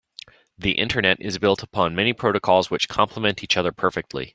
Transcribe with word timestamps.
The 0.57 0.71
internet 0.79 1.21
is 1.21 1.37
built 1.37 1.61
upon 1.61 1.93
many 1.93 2.11
protocols 2.11 2.71
which 2.71 2.89
compliment 2.89 3.43
each 3.43 3.55
other 3.55 3.71
perfectly. 3.71 4.29